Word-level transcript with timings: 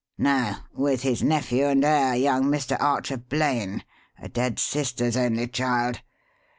"No. 0.17 0.55
With 0.73 1.03
his 1.03 1.21
nephew 1.21 1.65
and 1.67 1.85
heir, 1.85 2.15
young 2.15 2.45
Mr. 2.45 2.75
Archer 2.81 3.17
Blaine, 3.17 3.83
a 4.17 4.27
dead 4.29 4.57
sister's 4.57 5.15
only 5.15 5.47
child. 5.47 6.01